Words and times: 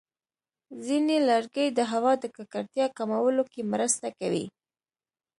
ځینې 0.85 1.15
لرګي 1.29 1.67
د 1.71 1.79
هوا 1.91 2.13
د 2.19 2.25
ککړتیا 2.35 2.85
کمولو 2.97 3.43
کې 3.51 3.61
مرسته 3.73 4.07
کوي. 4.19 4.45